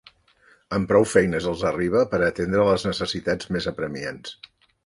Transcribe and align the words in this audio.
Amb 0.77 0.89
prou 0.91 1.05
feines 1.11 1.49
els 1.51 1.61
arriba 1.71 2.03
per 2.15 2.21
atendre 2.31 2.65
les 2.71 2.89
necessitats 2.91 3.55
més 3.57 3.73
apremiants. 3.75 4.35